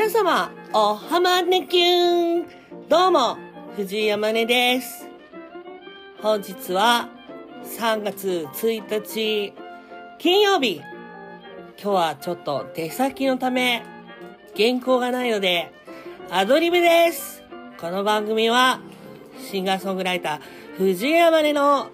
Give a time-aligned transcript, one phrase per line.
[0.00, 2.46] 皆様、おはまねきゅん。
[2.88, 3.36] どうも、
[3.76, 5.06] 藤井山根です。
[6.22, 7.10] 本日は
[7.64, 9.52] 3月1日、
[10.16, 10.76] 金曜日。
[10.76, 10.84] 今
[11.76, 13.82] 日はちょっと出先のため、
[14.56, 15.70] 原稿がないので、
[16.30, 17.42] アドリブです。
[17.78, 18.80] この番組は、
[19.50, 21.90] シンガーソングライター、藤井山根の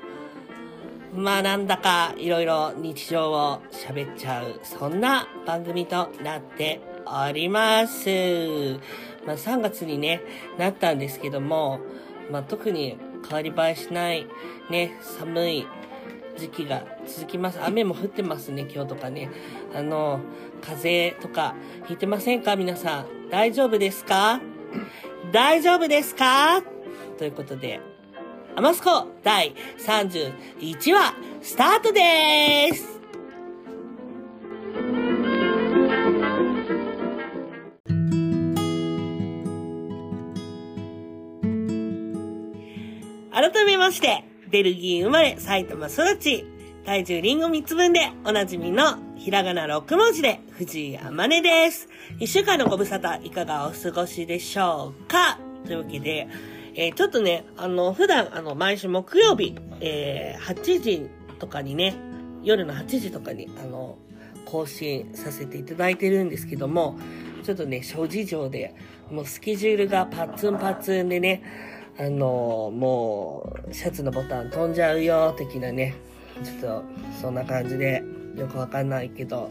[1.12, 8.08] まあなんだかいろいろ日常を喋っちゃう、そんな番組となっております。
[9.24, 10.20] まあ3月にね、
[10.58, 11.80] なったんですけども、
[12.30, 14.26] まあ特に変わり映えしない、
[14.70, 15.66] ね、寒い
[16.36, 17.60] 時期が続きます。
[17.62, 19.30] 雨も降ってますね、今日とかね。
[19.74, 20.20] あの、
[20.60, 21.54] 風邪とか
[21.86, 22.56] ひいてませんか？
[22.56, 23.30] 皆さん。
[23.30, 24.40] 大丈夫ですか？
[25.32, 26.62] 大丈夫ですか？
[27.18, 27.80] ということで、
[28.54, 32.95] アマスコ第31話スタートです
[43.36, 46.46] 改めまして、ベルギー生まれ埼玉育ち、
[46.86, 51.86] 体重リンゴ3つ分でおなじみのひらがな6文字で藤井あまねです。
[52.18, 55.38] 一週間のご無沙汰いかがお過ごしでしょうか？
[55.66, 56.28] というわけで、
[56.76, 61.94] えーちょっとね、あの、普段、あの、毎週木曜日、えー8時とかにね、
[62.42, 63.98] 夜の8時とかに、あの、
[64.46, 66.98] 更新させていただいてるんですけども、
[67.42, 68.74] ちょっとね、諸事情で、
[69.10, 71.42] もうスケジュールがパッツンパッツンでね、
[71.98, 75.94] あの、もう、シャツのボタン飛んじゃうよ、的なね、
[76.44, 76.84] ちょっと、
[77.20, 78.02] そんな感じで、
[78.36, 79.50] よくわかんないけど、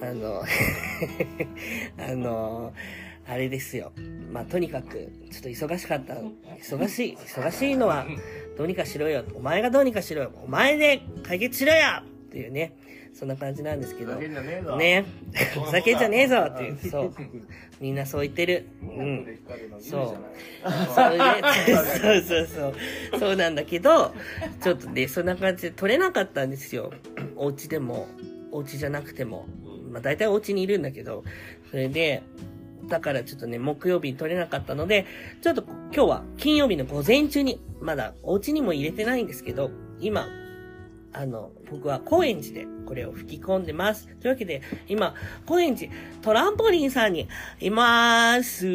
[0.00, 0.42] あの、
[1.98, 2.72] あの、
[3.26, 3.92] あれですよ。
[4.30, 6.14] まあ、とにかく、ちょっと忙しかった。
[6.14, 7.16] 忙しい。
[7.16, 8.06] 忙しいのは、
[8.56, 9.24] どうにかしろよ。
[9.34, 10.32] お前がどうにかしろよ。
[10.44, 12.74] お前で解決しろよっていうね。
[13.14, 14.14] そんな感じなんですけど。
[14.16, 15.04] ねえぞね。
[15.66, 16.78] ふざけんじゃねえぞっていう。
[16.90, 17.14] そう。
[17.80, 18.66] みんなそう言ってる。
[18.82, 19.38] うん。
[19.80, 20.16] そう。
[20.94, 23.20] それで、そうそうそう。
[23.20, 24.14] そうなんだけど、
[24.62, 26.92] ちょっとね、そんな感じで取れなかったんですよ。
[27.36, 28.08] お家でも、
[28.50, 29.46] お家じゃなくても。
[29.90, 31.22] まあ大体お家にいるんだけど、
[31.70, 32.22] それで、
[32.88, 35.06] だからちょっとね、木曜日に取れなかったので、
[35.42, 39.70] ちょっと今日は金曜日の午前中に、まだお家にも入れてないんですけど、
[40.00, 40.26] 今、
[41.12, 44.08] あの、僕は高円寺でこれを吹き込んでます。
[44.20, 45.14] というわけで、今、
[45.46, 45.92] 高円寺
[46.22, 47.28] トランポリンさんに
[47.60, 48.66] います。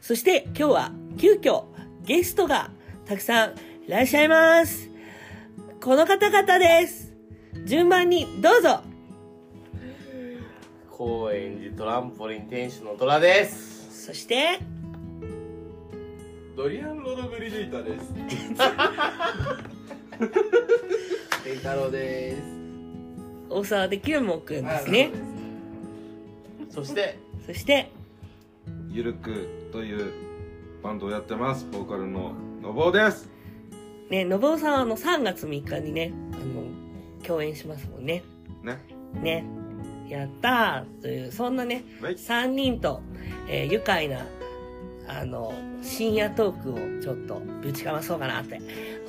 [0.00, 1.64] そして今日は急遽
[2.02, 2.70] ゲストが
[3.06, 3.54] たくさん
[3.86, 4.90] いらっしゃいます。
[5.80, 7.14] この方々です。
[7.64, 8.80] 順番にどうぞ。
[10.90, 14.58] 高円寺トランポリン店主の虎ですそして、
[16.56, 18.12] ドリアン・ロドブリジータです。
[21.44, 22.42] 健太郎です
[23.50, 25.10] 大沢できるもんくんですね。
[26.70, 27.90] そしてそして、
[28.90, 30.12] ゆるくという
[30.82, 31.66] バンドをやってます。
[31.72, 33.30] ボーカルののぼうです。
[34.10, 36.64] ね、のぼうさんはあの3月3日にね、あの、
[37.26, 38.22] 共演しますもんね。
[38.62, 38.78] ね。
[39.22, 39.44] ね。
[40.08, 42.14] やったーという、そんなね、はい。
[42.14, 43.00] 3人と、
[43.48, 44.26] えー愉快な、
[45.08, 48.60] あの、深夜トークをちょっとぶちかまそうかなって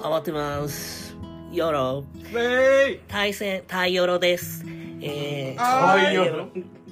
[0.01, 1.15] 思ってます。
[1.51, 4.65] よろ、ウェイ対戦、タイヨロです。
[5.01, 6.47] えー、あー太陽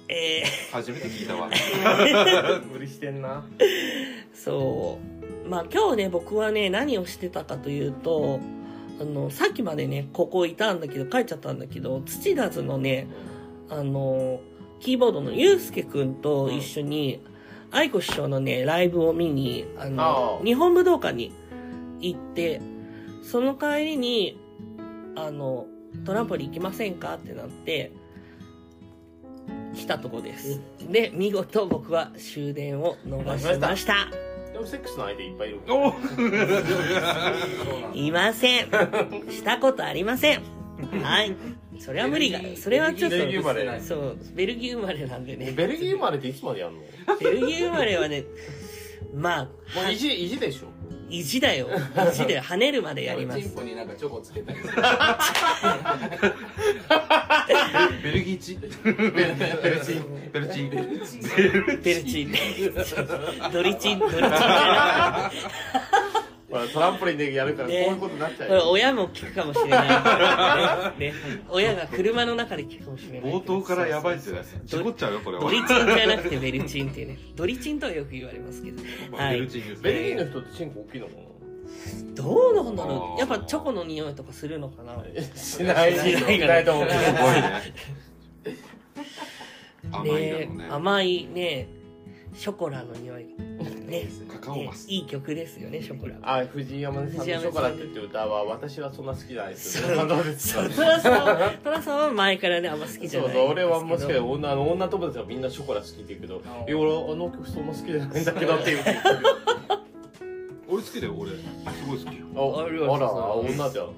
[0.09, 1.49] え初めて聞いたわ。
[2.71, 3.65] 無理してんなー、
[4.33, 4.99] そ
[5.45, 5.47] う。
[5.49, 8.39] まあ今日ね、僕はね、何をしてたかというと、
[8.99, 13.07] あの、さっきまでね、ここいたんだけど、帰っちゃったんだけど、土田津のね、
[13.69, 14.41] あの、
[14.79, 17.21] キーボードのゆうすけくんと一緒に、
[17.71, 21.33] 愛子師匠のね、ライブを見に、あのあ、あ日本武道館に
[21.99, 22.61] 行って、
[23.23, 24.39] その帰りに、
[25.15, 25.67] あの、
[26.05, 27.91] トランポリン行きませんかってなって、
[29.75, 30.59] 来たとこです。
[30.89, 34.07] で、見事僕は終電を逃しました。
[34.51, 35.93] でもセックスの相手いっぱいいるお
[37.93, 38.69] いません。
[39.29, 40.41] したことありません。
[41.03, 41.35] はい。
[41.79, 42.55] それは無理がベルギ。
[42.57, 45.51] ーそれはちょっとベルギー生まれそう、ベルギー生まれなんでね。
[45.51, 46.79] ベルギー生まれっていつまでやんの？
[46.79, 46.85] も
[47.19, 48.23] ベルギー生まれはね、
[49.13, 49.47] まあ、
[49.89, 50.67] う意地意地でしょ？
[51.09, 51.69] 意地だよ。
[51.71, 51.75] 意
[52.13, 53.41] 地で跳ねるまでやります。
[53.41, 54.73] チンポになんかチョコつけたりする。
[58.03, 58.73] ベルギーチベル
[59.85, 60.03] チン。
[60.33, 60.69] ベルチン。
[60.69, 60.81] ベ
[61.93, 62.31] ルチン。
[63.53, 65.31] ドリチン、ドリチンじゃ
[66.49, 70.95] ほらトランポリンでやるからこうねいうことになっちゃうよ親も聞くかもしれない。
[70.99, 71.07] ね。
[71.11, 71.13] ね
[71.49, 73.31] 親が車の中で聞くかもしれない。
[73.31, 74.41] 冒頭からやばいってね。
[74.63, 75.43] 事故っちゃうよ、これは。
[75.43, 77.17] ドリチンじゃなくてベルチンっていうね。
[77.35, 78.81] ドリチンとはよく言われますけど。
[79.17, 79.47] はいベル。
[79.47, 80.05] チンですベルね。
[80.05, 81.07] ギーの人ってチンコ大きいの？
[81.07, 81.13] か
[82.15, 85.03] どうなんだろうやっぱチョコの匂いとかするのかなな
[85.35, 87.61] しないしないしないと思うけどすごい ね。
[89.91, 90.67] 甘いだろうねね。
[90.69, 91.67] 甘いね
[92.37, 93.25] ショコラの匂い。
[93.87, 94.07] ね。
[94.31, 94.87] カカオマス。
[94.87, 94.93] ね。
[94.93, 96.15] いい曲ですよねショコラ。
[96.21, 99.97] あ藤井山根さんの「ショコラ」って言って歌は私はそんな好きじゃないですよそう。
[99.97, 103.29] ねどうですかそうトラさんはトラさんは前からねあんま好きじゃない。
[103.33, 108.83] そうそう俺はもしかしてど女あの女友達はみんなショコラ好きって言うけどあ「いや俺あの曲そんな好きじゃないんだけど」っていう。
[110.69, 111.31] 俺好きだよ俺。
[111.31, 111.37] す
[111.87, 112.25] ごい好きよ。
[112.35, 113.89] ああら女じゃん。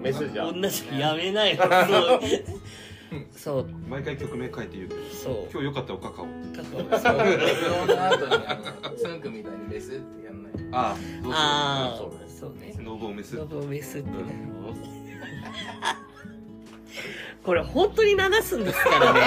[0.00, 0.60] メスじゃん。
[0.60, 1.68] 同じやめないよそ
[2.16, 2.20] う
[3.32, 3.68] そう。
[3.88, 4.88] 毎回曲名書いて言う。
[4.88, 5.34] けどそう。
[5.52, 6.30] 今日よかったおカカオカ
[6.62, 7.00] カオそう。
[7.00, 11.32] その後にあのつんくみたいにメスってやんないああどう。
[11.32, 12.10] ああそう。
[12.10, 12.54] ねそう。
[12.54, 12.82] ねう。
[12.82, 14.50] ノメスノブメスってね
[17.44, 19.20] これ本当に流すんですからね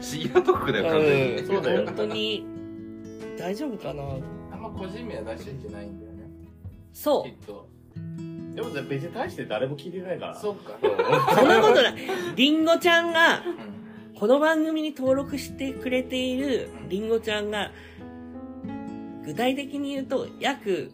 [0.00, 1.62] シーアトークだよ完全にんそう。
[1.62, 2.46] だよ本当に
[3.38, 4.02] 大丈夫かな
[4.52, 6.28] あんま個人名は出しちゃいけないんだよね
[6.92, 7.68] そきっと
[8.54, 10.34] でも別に大して誰も聞いてないから。
[10.34, 10.74] そっか。
[10.80, 11.94] うそんなことない。
[12.36, 14.18] りんごちゃんがうん。
[14.18, 17.08] この番組に登録してくれているりん。
[17.08, 17.72] ごちゃんが
[19.24, 20.92] 具体的に言うと約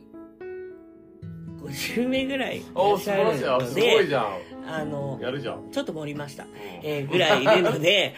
[1.63, 3.47] 50名ぐらいいらお素っしゃる晴らしい。
[3.47, 4.27] あのすごいでじゃん。
[4.67, 5.71] あのやるじゃん。
[5.71, 6.47] ちょっと盛りました、
[6.83, 8.15] えーぐらいいるので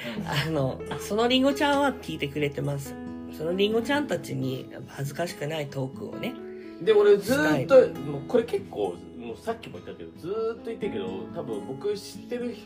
[0.46, 2.94] あのそのりんごちゃんは聞いてくれてます。
[3.36, 6.34] そのりんごちゃんたちに恥ずかしくないトークをね
[6.82, 12.56] で俺ずーっともうこれ結構もうさっきも言ったけどずーっと言ってるけど多分僕知ってる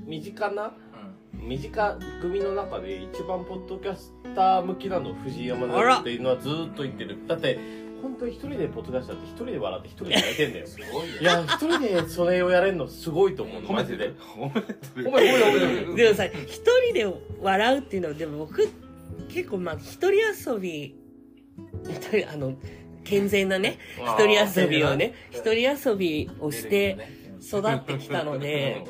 [0.00, 0.72] 身近な
[1.34, 7.18] 身近組の中で一番ポッドキャスター向きなの藤井山田っていうのはずーっと言ってる。
[7.26, 7.58] だって
[8.02, 10.66] 本当に一人でポッドキャスターって一人で笑って一人でやれてんだよ。
[10.66, 13.62] すごいや一人でそれをやれるのすごいと思う。
[13.62, 14.04] の褒めてマジで。
[14.06, 14.16] る。
[14.18, 15.08] 褒めてる。
[15.08, 18.68] お前お前お前でもさ一人で笑うっていうのはでも僕
[19.28, 20.94] 結構まあ一人遊び
[21.84, 22.54] 一人あの
[23.06, 26.98] 健全なね一人遊びをね一人遊びをして
[27.40, 28.84] 育ってきたので。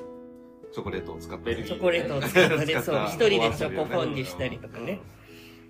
[0.72, 2.82] チョコレートを使ってベルギーチョコレートを使ったね使った。
[2.82, 5.00] そう一人でチョコフォンデュしたりとかね。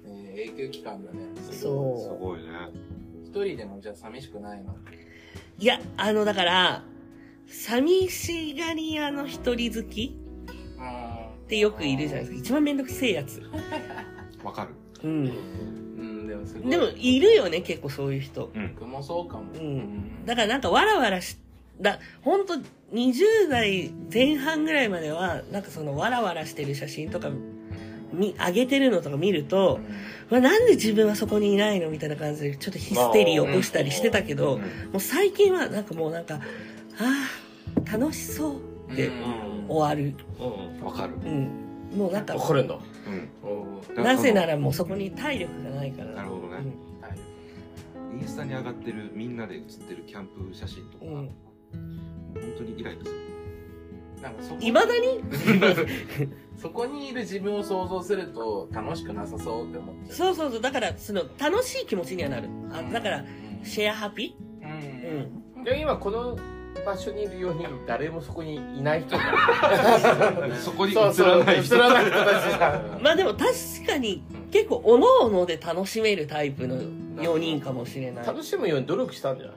[0.04, 1.18] えー永久期間だね。
[1.50, 1.70] すそ
[2.20, 2.46] ごいね。
[3.22, 4.72] 一人でもじゃあ寂しくないの？
[4.72, 4.76] う
[5.58, 6.84] いやあのだから
[7.46, 10.18] 寂しがり屋の一人好き
[10.80, 12.38] あってよくいるじゃないですか。
[12.38, 13.42] 一番めんどくせえやつ。
[14.42, 14.74] わかる。
[15.04, 15.85] うん
[16.36, 16.44] うん。
[16.44, 18.50] でもすごいでもいるよね結構そういう人。
[18.54, 18.74] うん。
[18.74, 19.52] 僕もそうかも。
[19.52, 20.24] うん。
[20.26, 21.36] だからなんかわらわらし、
[21.80, 22.54] だ、ほんと
[22.92, 27.30] 20代前半ぐらいまでは、なんかそのわらわらしてる写真とか
[28.12, 29.80] 見、上げてるのとか見ると、
[30.30, 34.60] まあ、なんで自分はそこにいないのみたいな感じでちょっとヒステリー起こしたりしてたけど、うん。
[34.60, 36.40] もう最近はなんかもうなんか、
[36.98, 37.28] あ
[37.86, 38.56] あ、楽しそう
[38.92, 39.66] ってうん。
[39.68, 40.14] 終わる。
[40.38, 40.84] うん。
[40.84, 41.14] わかる。
[41.24, 41.48] うん。
[41.96, 42.76] もうなんかわ、かるんだ
[43.06, 44.02] うん。
[44.02, 46.10] なぜならもうそこに体力がないから。
[46.12, 46.54] なるほどね。
[46.54, 46.64] はい
[48.18, 51.04] インスタに上がってるみんなで写ってるキャンプ写真とか。
[51.04, 51.30] う本
[52.56, 53.26] 当にイライラする。
[54.60, 55.22] いまだに？
[56.56, 60.60] そこにいる自分を想像すると楽しくなさそうって思っちゃうそうそうそう。
[60.60, 62.48] だから、その、楽しい気持ちにはなる。
[62.72, 63.64] あだから、うん。
[63.64, 64.34] シェアハピ？
[64.62, 65.64] ううんん。
[65.64, 66.38] で今この
[66.84, 69.22] 場所にいるように誰もそこにいない人が
[70.62, 73.44] そこに映そうそうらない人まあでも確
[73.86, 76.76] かに結構おのおので楽しめるタイプの
[77.22, 78.26] 4人かもしれない。
[78.26, 79.56] 楽しむように努力したんじゃない？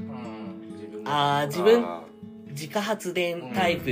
[0.00, 0.72] うん。
[0.72, 1.10] 自分で。
[1.10, 2.02] ああ、自分あ
[2.48, 3.84] 自家発電タイプ。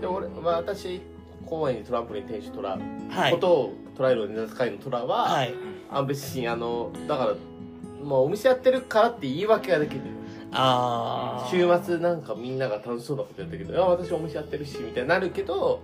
[0.00, 1.00] で俺、まあ、私
[1.46, 2.78] 公園にトランポリン天使トラ
[3.10, 3.32] はい。
[3.32, 5.54] ことを捉えるネタ使いのトラは、はい。
[5.90, 7.34] あ別にあのだから
[8.04, 10.00] もうお店やってるからって言い訳ができる
[10.52, 11.48] ああ。
[11.50, 15.82] 週末なんかみんなが楽しそうなことやったけどいや私お店やってるしみたいになるけど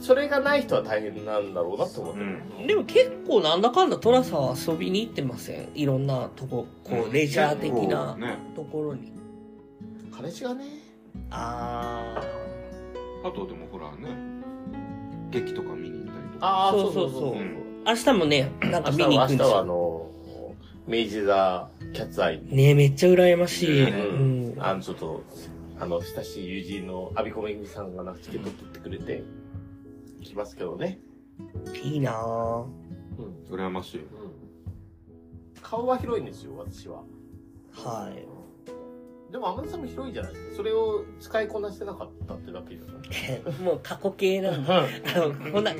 [0.00, 2.20] それがない人は大変なんだろうなと思って。
[2.20, 2.26] る、
[2.60, 2.66] うん。
[2.68, 5.68] でも結構なんだかんだトラさんは遊びに行ってません？
[5.74, 8.36] いろんなとこ、こう、レジャー的なね。
[8.54, 9.12] ところに。
[10.16, 10.64] 彼氏がね。
[11.30, 12.22] あ
[13.24, 14.08] あとでもほらね
[15.30, 16.46] 劇とか見に行ったりとか。
[16.46, 16.92] ああそそうう。
[16.92, 17.34] そううそううそそう。
[17.42, 17.90] んあ。
[17.90, 19.64] 明日もね、なんか明見に行くんです日は明日はあよ。
[19.64, 20.10] の
[20.86, 23.84] 明治座キャッツアイねめっちゃ羨ましい。
[23.86, 24.54] ねうん。
[24.58, 25.22] あのちょっと
[25.80, 29.22] あの親しい友人の阿ビコめぐみさんがなチケット取ってくれて
[30.20, 30.98] 行きますけどね、
[31.82, 32.64] いいなぁ。
[32.64, 32.68] うん
[33.50, 34.00] 羨ましい
[35.62, 37.02] 顔は広いんですよ私は
[37.72, 38.26] はい。
[39.32, 43.52] でも天野さんも広いじゃないですかそれを使いこなしてなかったってだけじゃない？
[43.62, 44.72] もう過去形なんで。
[44.72, 44.86] あ
[45.18, 45.72] の、こんな、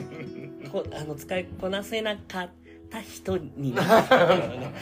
[0.70, 2.50] こあの、使いこなせなかっ
[2.90, 4.74] た人になったからね。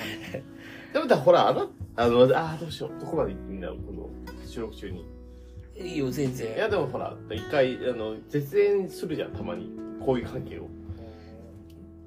[0.97, 5.05] でもだほらあのあのあーどうしようどこまで行っていいんだろうこの収録中に。
[5.79, 6.57] いいよ、全い然。
[6.57, 9.71] やでもほら一回あの絶縁するじゃんたまに。
[10.03, 10.69] こういう関係を。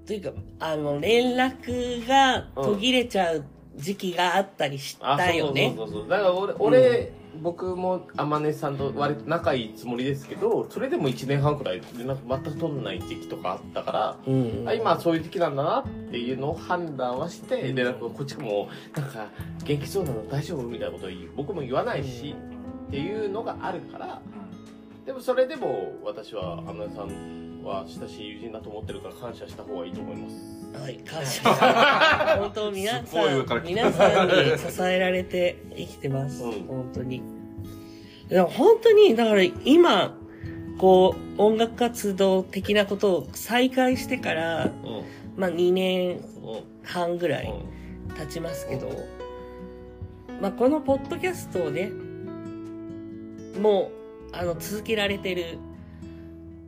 [0.08, 3.44] というか、あの、連絡が途切れちゃう
[3.76, 5.72] 時期があったりしたよね。
[5.78, 6.10] そうそうそうそう。
[6.10, 19.28] だから俺,、俺僕も天音さんと割と仲いいつもりですけどそれでも1年半くらい連絡全く取んない時期とかあったから、うんあ今はそういう時期なんだなっていうのを判断はして連絡をこっちもなんか
[19.64, 21.30] 元気そうなの大丈夫みたいなことを言う。
[21.36, 22.36] 僕も言わないし
[22.88, 24.22] っていうのがあるから
[25.06, 32.38] でもそれでも私は天音さんは親しい友人だと思ってるから感謝した方がいいと思いますはい、 感謝。
[32.40, 36.44] 本当皆さん、皆さんに支えられて生きてます。
[36.44, 37.22] うん本当に。
[38.30, 40.16] でも本当に、だから今、
[40.78, 44.72] こう、音楽活動的なことを再開してから、うん
[45.36, 46.20] まあ2年うん
[46.84, 47.54] 半ぐらい
[48.18, 48.90] 経ちますけど、
[50.42, 51.92] まあこのポッドキャストをね、
[53.60, 53.92] も
[54.34, 55.58] う、あの、続けられてる、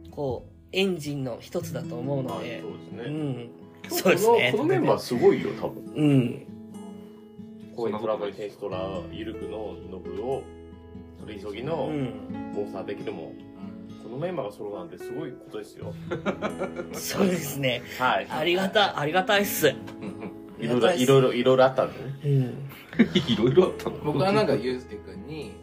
[0.09, 3.49] こう、エンジンの一つだと思うので、そうですね、うん。
[3.89, 6.47] そうですねこのメンバーすごいよ多分うん。
[7.75, 10.43] こういうドラマにテイストラゆるくのノブを
[11.19, 12.53] 取り急ぎのうん。
[12.53, 13.33] モンスターできるも
[14.03, 15.93] このメンバーが揃うなんてすごいことですよ
[16.93, 17.81] そうですね。
[17.97, 19.73] はいありがた、ありがたいっす。
[20.59, 22.69] いろいろいろいろいろいろあったんでねうん。
[23.33, 23.97] いろいろあったの？
[24.03, 25.53] 僕はなんかユうスケ君に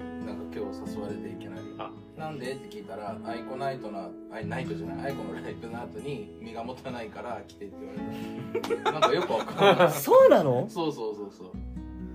[2.18, 2.52] なんで？
[2.52, 8.92] って聞いたらアイコナイトのアイナイトじゃないアイコのライブの後に身が持たないから来てって言われた。
[8.92, 9.90] なんかよくわかんない。
[9.96, 10.66] そうなの？
[10.68, 11.50] そうそうそうそう。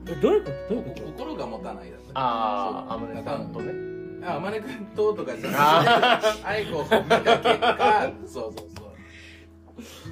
[0.08, 0.76] えどういうこと？
[0.76, 1.02] どういうこと？
[1.24, 3.08] 心が持たないだったああそう。
[3.10, 3.94] 天音さんとね。
[4.26, 8.88] あ、まねくんととかじゃなくて、 aikoを見た結果、そうそうそう。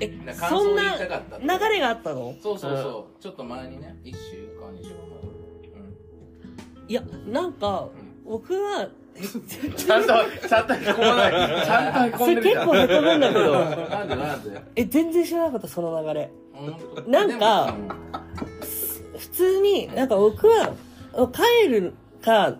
[0.02, 1.04] えそんな流
[1.70, 2.34] れがあったの？
[2.42, 3.22] そうそうそう。
[3.22, 4.96] ちょっと前にね、一週間、二週間
[6.88, 7.88] いや、なんか、
[8.26, 8.90] 僕は、
[9.22, 10.08] ちゃんと
[10.48, 13.44] ちゃんとへこまないちゃんとへこんでるじゃんそれ結構へこむんだけ前。
[13.44, 14.62] ど、なんでなんで？
[14.76, 16.30] え、全然知らなかった、その流れ。
[17.08, 17.76] なんか
[19.18, 20.74] 普通に、なんか僕は、
[21.32, 22.56] 帰るか、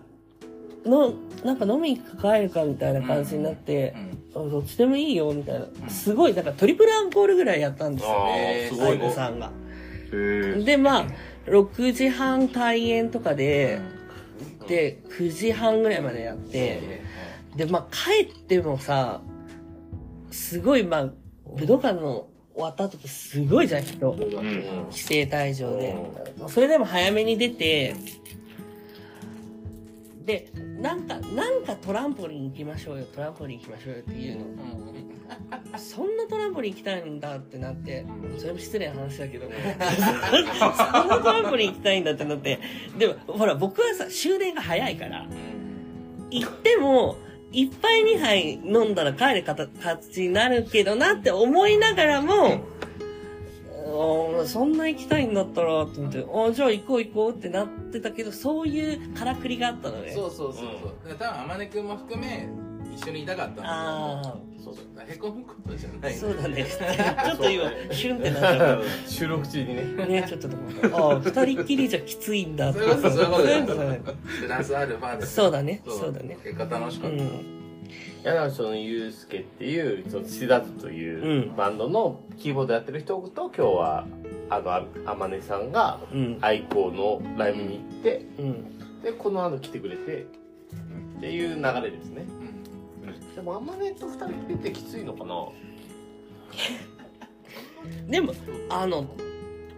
[0.84, 1.14] の、
[1.44, 3.94] なんか飲みに行くか帰るかみたいな感じになって
[4.34, 5.66] う、んあどっちでもいいよ、みたいな。
[5.88, 8.68] すごい、なんかトリプルアンコールぐらいやったんですよあね。
[8.72, 9.50] ーすごいねさんが。
[10.64, 11.06] で、まあ、
[11.46, 13.80] 6時半開演とかで、
[14.66, 17.02] で、9時半ぐらいまでやって、
[17.56, 19.20] で、まあ、帰ってもさ、
[20.30, 21.10] すごい、まあ、
[21.56, 24.10] 武道館の終わった後ってすごいじゃん、人。
[24.10, 24.18] うん
[24.90, 25.96] 規制退場で。
[26.48, 27.94] それでも早めに出て、
[30.24, 30.50] で、
[30.80, 34.46] なんか、なんかトランポリン行きましょうよ、トランポリン行きましょうよっていうの。
[35.78, 38.04] そんなトランポリン行きたいんだってなって、
[38.38, 42.58] それも失礼な話だけど、そんなトランポリン行きたいんだってなって、
[42.98, 45.26] でも、ほら、僕はさ、終電が早いから、
[46.30, 47.16] 行っても、
[47.50, 52.60] 一杯二杯飲んだら帰る形になるけどなって思いながらも、
[53.92, 60.12] あーそんな行きたいんだったら、と思って、あじゃあ行こう行こうってなってたけど、そういうからくりがあったのね。
[60.12, 61.08] そうそうそうそう。
[61.08, 62.48] だから多分、天音くんも含め、
[62.94, 64.74] 一緒にいたかったんだあそう。
[64.94, 66.12] だへこむことじゃない。
[66.12, 66.64] あ、 そうだね。
[66.64, 70.06] ちょっと今、シュンってなっちゃっ 収録中にねた。
[70.06, 70.62] ね、ちょっとでも、
[70.98, 72.80] ああ、二人っきりじゃきついんだって。
[72.80, 74.00] そういうことそういうことそういうことだね
[74.40, 75.26] プラスアルファで。
[75.26, 76.38] そうだね、そうだね。
[76.42, 77.16] 結果楽しかった。
[77.16, 77.61] うん。
[78.24, 84.06] ユうスケっていうそのシダズといううんバンドのキーボードやってる人と今日は
[84.48, 86.38] あのあ天音さんがうん。
[86.40, 89.02] 愛好のライブに行ってうん。
[89.02, 92.24] でこの後来てくれてっていう流れですね
[93.02, 95.34] うんでも天音と二人きりってきついのかな？
[98.08, 98.32] でも、
[98.68, 99.06] あの、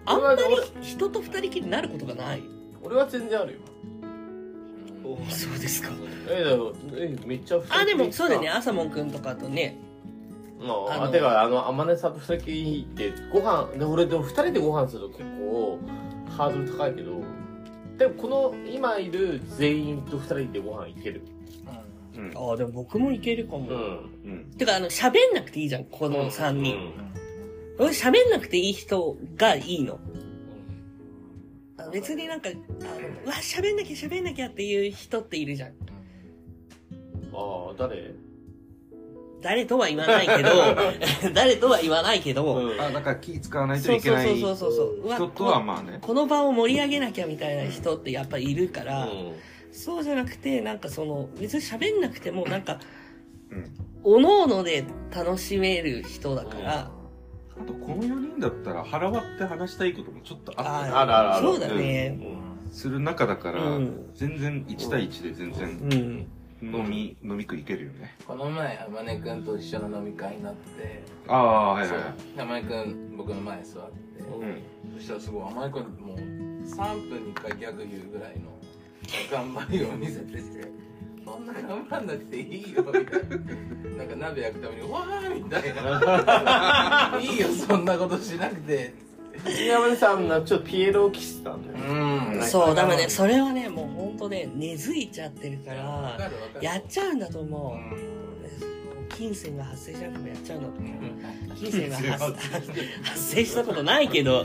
[0.04, 0.40] あんまり
[0.82, 2.42] 人と二人きりになることがない。
[2.82, 3.58] 俺は全然あるよ
[5.28, 5.90] そうですか。
[6.28, 6.56] え
[6.96, 9.76] えめっちゃあ、でもそうだよね、朝もんくんとかとね。
[10.60, 15.78] まあ、あてかあの天音さんと二人きりってご飯で俺でも二人でご飯すると結構
[16.30, 17.20] ハードル高いけど
[17.98, 21.22] でもこの今いる全員と二人でご飯行ける
[22.16, 23.68] うんああ、でも僕もいけるかも。
[23.68, 23.76] うん
[24.24, 26.92] うんてか、あの、喋んなくていいじゃん、この三人。
[27.78, 29.98] 俺喋んなくていい人がいいの。
[31.94, 32.58] 別になんか、あの、
[33.24, 35.70] うわ、喋んなきゃ喋んなきゃっていう人っているじゃん。
[35.70, 35.72] あ
[37.70, 38.12] あ誰？
[39.40, 40.50] 誰とは言わないけど、
[41.32, 42.80] 誰とは言わないけど、うん。
[42.80, 45.00] あだから気使わないとそうそういけないそうそうそう。
[45.04, 45.98] うわ人とはまあね。
[46.00, 49.32] この場を盛り上げなきゃみたいな人ってやっぱりいるから、うん。
[49.70, 52.80] そうじゃなくて、なんかその、別に喋んなくても、なんか、
[53.50, 53.72] うん。
[54.02, 54.84] おのおので
[55.14, 56.90] 楽しめる人だから、
[57.60, 61.46] あとこの4人だったら腹割って話したいこともちょっとあったりあるあるある。
[61.46, 62.18] そうだね。
[62.70, 64.10] する中だから、うん。
[64.14, 66.26] 全然1対1で全う然ん。
[66.62, 68.16] 飲み、飲み食いいけるよね。
[68.26, 71.96] この前、天音くんと一緒の飲み会になって、ああはいはい。
[71.98, 74.62] はい天音くん、僕の前に座って、うん。
[74.96, 78.50] そしたらすごい、天音くんもう3分に1回ギャグ言うぐらいの、
[79.30, 80.40] 頑張りを見せてて
[81.24, 83.96] そんな頑張んなくていいよみたいな。
[83.96, 87.18] なんか鍋焼くためにわーみたいな。
[87.20, 88.94] いいよそんなことしなくて。
[89.66, 92.42] 山根さんがちょっとピエロをキスたんだようん。
[92.44, 93.08] そう、ダメね。
[93.08, 96.64] それはね、もう本当ね、根付いちゃってるか、わからるわかる。
[96.64, 97.96] やっちゃうんだと思う。
[97.96, 98.13] うん
[99.16, 100.68] 金銭が発生しなくてもやっちゃうの？
[100.68, 102.34] うん金銭が発
[103.04, 104.44] 発生したことないけど、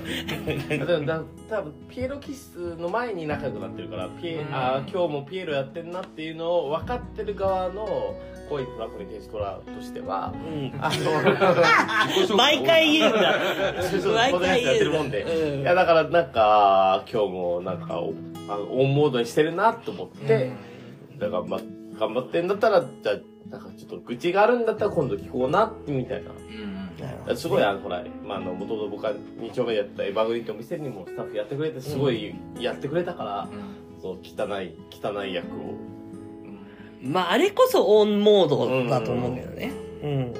[1.49, 8.15] 多分ピエロキスの前に仲良くなってるからピエ、うんあー今日もピエロやってんなっていうのを分かってる側の
[8.49, 10.71] 恋トラブルテストラとしてはうん。
[12.38, 13.35] 毎回言うんだ。
[14.13, 14.85] 毎回言うんだ。
[14.85, 20.51] るもんで、うんいやだからなんか今日もなんかオンモードにしてるなと思って、
[21.17, 21.59] だから、ま、
[22.00, 23.15] 頑張ってんだったらじゃあ
[23.50, 26.32] なんかちょっと愚痴があるんだったら今度聞こうなみたいな。
[26.32, 26.79] うん
[27.36, 33.48] すごいあのほら、まあ、あの元々僕は2丁目でやったエヴァグリッドお店にもスタッフやってくれてすごいやってくれたから、
[34.01, 35.75] そう汚い汚い役を。
[37.01, 39.72] まあ、あれこそオンモードだと思うけどね。
[40.03, 40.34] うん。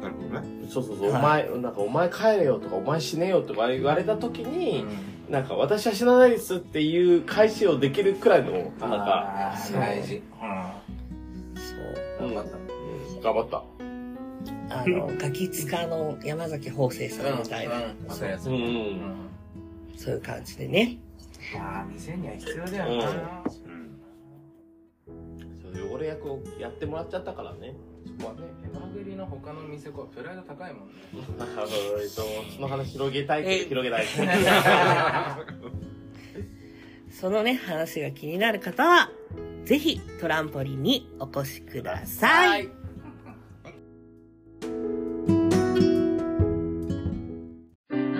[0.00, 0.68] なるほどね。
[0.68, 1.48] そうそうそう、はい。
[1.50, 4.86] お前なんかお前帰れよとかお前死ねよとか言われた時に、
[5.28, 10.22] なんか私は死なないですっていう返しをできるくらいのなんか大事。
[12.18, 12.28] そう。
[12.28, 12.34] うん。
[12.34, 12.60] 頑張ったう。
[12.60, 13.64] ん頑張った。
[14.80, 20.98] あの、 ガキツカの山崎邦生さんみたいな、うんうやつそういう感じでね。
[21.54, 23.10] まあ店には必要だよな。
[23.48, 23.74] そう
[25.94, 27.74] 汚れ役をやってもらっちゃったからね
[28.18, 30.94] そこはねエマグリの他の店子はプライド高いもんね。
[31.38, 31.66] あの
[32.00, 32.22] えっと
[32.54, 34.04] その話広げたいけえど広げない。
[37.14, 39.08] そのね、話が気になる方は、
[39.64, 42.68] ぜひトランポリンにお越しください。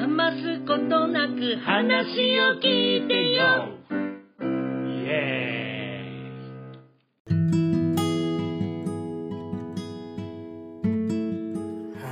[0.00, 3.68] 余すことなく話を聞いてよ。
[4.86, 5.43] イエ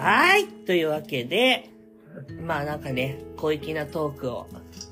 [0.02, 0.48] はい。
[0.48, 1.70] というわけで、
[2.44, 4.48] まあなんかね、小粋なトークを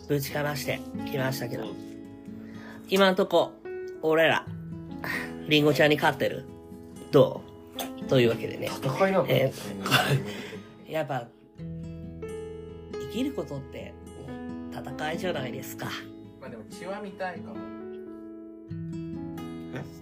[0.09, 1.65] ぶちかましてきましたけど、
[2.89, 3.51] 今んとこ、
[4.03, 4.47] 俺ら、
[5.49, 6.45] リンゴちゃんに勝ってる？
[7.11, 7.43] ど
[8.01, 8.05] う？
[8.05, 8.69] というわけでね。
[8.71, 9.53] ー戦いなの、え
[10.89, 11.27] やっぱ、
[11.59, 13.93] 生きることって、
[14.73, 15.87] 戦いじゃないですか。
[16.41, 17.57] まあでも血は見たいかも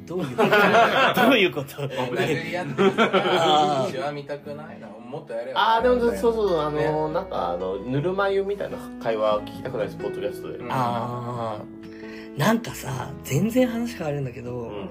[0.08, 0.48] どういうこと？
[1.22, 1.82] どういうこと？
[1.86, 5.58] 殴り合ってるから血は見たくないなもっとやれよ。
[5.58, 7.14] ああでもそうそうあの、ね。
[7.14, 10.68] なんかあのぬるま湯みたいな会話聞きたくないですポッドキャストで、うん。
[10.70, 14.88] あー、なんかさ、全然話変わるんだけど、うん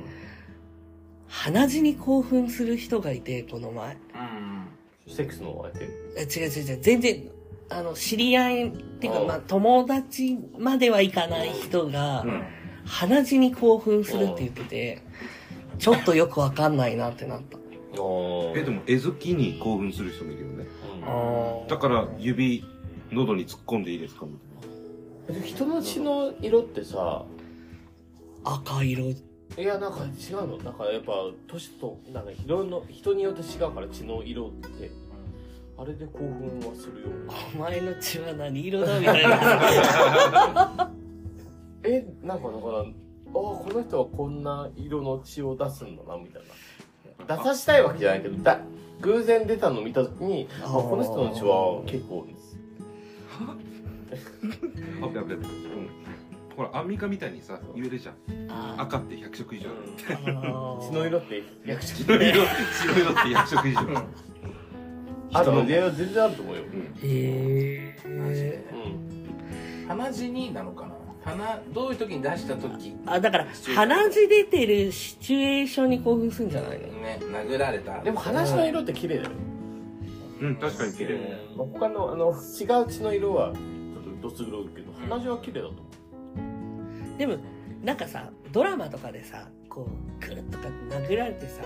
[1.30, 3.98] 鼻血に興奮する人がいて、この前。
[5.08, 5.14] うん。
[5.14, 5.86] セックスの相手
[6.18, 7.24] え違う違う違う、全然、
[7.70, 12.44] あの、知り合いっていうか、うんまあ、友達まではいかない人が、うん
[12.88, 15.02] 鼻血に興奮するって言ってて、
[15.78, 17.58] ちょっとよくわかんないなってなった。
[18.02, 20.66] おえでも絵好きに興奮する人もいるよね。
[21.62, 21.68] うん。
[21.68, 22.64] だから指
[23.12, 24.34] 喉に突っ込んでいいですかみ
[25.28, 25.42] たいな。
[25.42, 27.26] で人の血の色ってさ
[28.44, 29.16] 赤色。
[29.58, 30.58] いやなんか違うの？
[30.58, 31.14] なんかやっぱ
[31.48, 34.92] 年となんか色の人によって違うから血の色って。
[35.80, 37.10] あれで興奮はするよ
[37.56, 40.92] お前の血は何色だみたいな。
[41.84, 42.86] えなんかだからああ
[43.34, 46.42] この人はこんな色の血を出すんだなみたい
[47.28, 47.36] な。
[47.38, 48.60] 出さしたいわけじゃないけどだ
[49.02, 52.26] 偶然出たの見た時にあこの人の血は結構
[55.02, 55.48] あやべやべうん
[56.56, 58.16] ほらアンミカみたいにさ言えるじゃん。
[58.50, 59.70] あ赤って100色以上。
[59.70, 62.24] あ 血の色って役所血の色
[62.82, 63.80] 血の色って100色以上。
[65.34, 66.64] あでもいや全然あると思うよ。
[67.04, 68.66] へマジでえ。
[69.84, 69.88] うん。
[69.88, 70.97] 鼻血になのかな
[71.28, 72.96] 鼻どういう時に出した時？
[73.06, 76.88] あ、だから、鼻血出てるシチュエーションに興奮するんじゃないの？
[76.88, 78.00] ね殴られた。
[78.02, 79.32] でも話の色って綺麗だよ。
[80.40, 81.38] うん確かに綺麗。
[81.56, 87.18] まあ他のあの違う血の色はちょっとどす黒いけど鼻血は綺麗だと思う。
[87.18, 87.38] でも、
[87.84, 89.88] なんかさ、ドラマとかでさ、こ
[90.22, 91.64] う、くるっとか殴られてさ、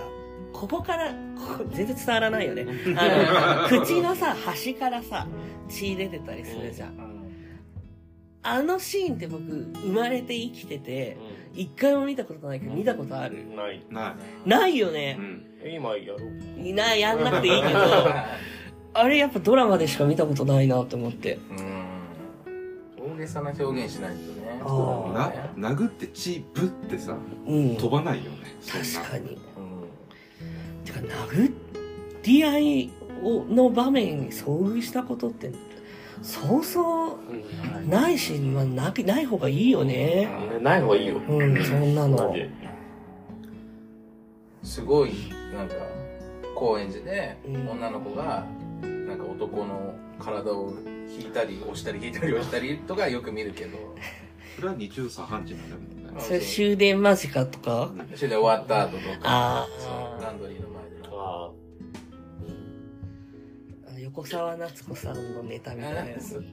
[0.52, 2.66] ここから、ここ全然伝わらないよね。
[2.96, 5.26] あの、 口のさ、端からさ、
[5.68, 7.11] 血出てたりするじゃん。
[8.44, 11.16] うんあのシーンって僕、生まれて生きてて、
[11.54, 13.46] 一回も見たことないけど、見たことある。
[13.54, 13.80] ない。
[13.88, 15.14] なないよね。
[15.14, 16.60] ん、え今やろう。
[16.60, 17.78] いない、やんなくていいけど、
[18.94, 21.38] あれやっぱドラマでしか見たことないなって思って。
[21.50, 23.14] うん。
[23.14, 24.60] 大げさな表現しないとね。
[24.60, 25.58] あー。
[25.58, 27.76] な殴って血ぶってさうん。
[27.76, 28.38] 飛ばないよね。
[28.60, 28.86] そんな。
[28.86, 29.36] 確かに。
[29.36, 29.38] う
[30.84, 31.52] てか、殴
[32.24, 32.90] り合い
[33.22, 35.52] をの場面に遭遇したことって、
[36.22, 37.18] そうそう
[37.88, 40.28] ないし、まあ、なない方がいいよね。
[40.60, 41.16] ない方がいいよ。
[41.16, 42.16] うん、そんなの。
[42.16, 42.48] なんで
[44.62, 45.12] すごい
[45.52, 45.74] なんか
[46.54, 47.68] 高円寺でうん。
[47.68, 48.46] 女の子が
[48.82, 50.72] なんか男の体を
[51.08, 53.78] 引いたり押したり引いたり押したりとかよく見るけど。
[54.56, 57.90] それは二中三半地になるもんねそれ終電間近とか？
[58.14, 59.04] それで終わった後とか。
[59.24, 60.22] あそう。
[60.22, 60.84] ランドリーの前
[64.14, 66.38] 横澤夏子さんのネタみたいなやつ。
[66.38, 66.44] 帰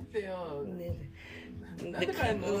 [0.00, 1.10] ってよね
[1.90, 2.60] なんで帰んの？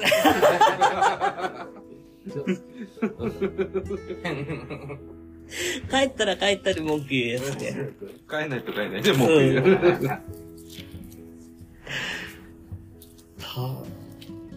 [5.88, 7.92] 帰ったら帰ったで文句言うやつで。
[8.28, 9.78] 帰んないと帰んないでもう言う
[13.40, 13.84] は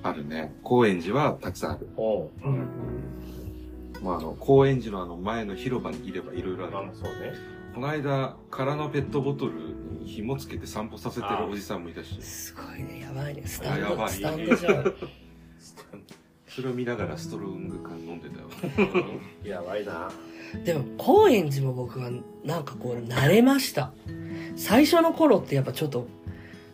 [0.02, 2.50] あるね高円寺はたくさんあるう。
[2.50, 2.68] ん。
[4.02, 7.59] まああの高円寺のあの前の広場にいればいろいろあるまあ、そうね。
[7.80, 9.54] この間空のペットボトル
[10.02, 13.44] に紐つけて散歩させてるおじさんもいたしすごいね、やばいね。
[13.46, 14.94] スタンド、やばいスタンドじゃん。
[16.50, 18.50] それを見ながらストロング缶飲んでたよ
[19.46, 20.12] やばいな。
[20.66, 22.12] でも、高円寺も僕は、
[22.44, 23.94] なんかこう、慣れました。
[24.58, 26.06] 最初の頃ってやっぱちょっと、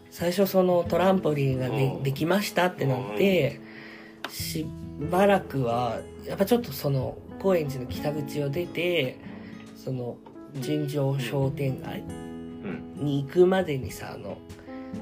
[0.10, 3.62] 最初そのトランポリンがで,、うんできましたってなって、
[4.28, 4.66] し
[5.12, 9.20] ばらくは、やっぱちょっとその、高円寺の北口を出て、
[9.76, 10.18] その、
[10.62, 14.38] 純情商店街うんに行くまでにさ、あの、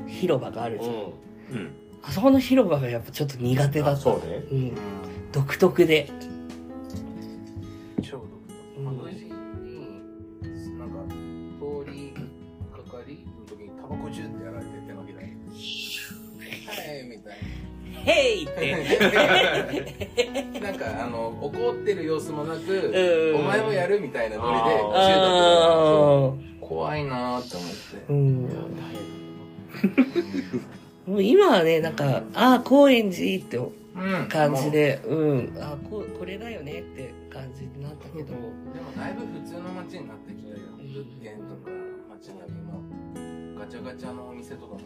[0.08, 0.94] 広場があるじゃん。
[0.94, 0.98] う
[1.52, 3.84] うんあそこの広場がやっぱちょっと苦手ん。
[3.84, 4.02] あ、だった。
[4.02, 4.44] そうね。
[4.52, 4.74] うん。
[5.32, 6.10] 独特で。
[8.02, 8.28] 超独
[8.76, 8.84] 特。
[8.84, 9.24] 白人
[9.64, 12.14] に、なんか、通り
[12.74, 15.30] かかりの時にタバコジュってやられて手のひらに。
[16.68, 17.38] はい、みたい
[18.04, 18.76] ヘイって。
[20.62, 20.62] な。
[20.72, 24.68] なんか、あの、怒ってる様子もなうく、んお前もやるみたいなノリで、あー銃
[25.16, 28.12] だとあ怖いなーって思ってー。
[28.12, 28.50] うん。
[31.14, 33.64] もう今はね、なんか、ああ、高円寺ってう
[34.26, 34.72] ん感じ。
[34.72, 38.40] で、うん、あここれだよねって感じになったけど、でも
[38.98, 40.56] だいぶ普通の街になってきたよ。
[40.80, 41.70] 物件とか
[42.10, 42.82] 街並みも。
[43.64, 44.80] ガチャガチャのお店とかも。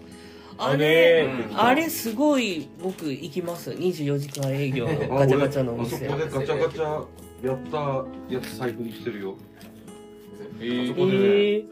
[0.59, 1.59] あれ、うん。
[1.59, 3.71] あれすごい僕行きます。
[3.71, 6.07] 24時間営業のガチャガチャのお店。
[6.07, 7.05] あそこでガチャガチャ
[7.47, 9.35] やったやつ財布にしてるよ。
[10.61, 11.19] えあそこでね
[11.57, 11.65] え